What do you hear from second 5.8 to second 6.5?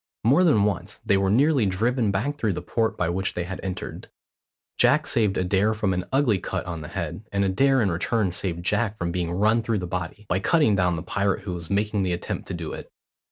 an ugly